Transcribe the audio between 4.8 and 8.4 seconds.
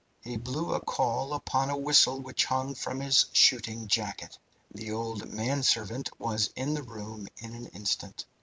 old manservant was in the room in an instant.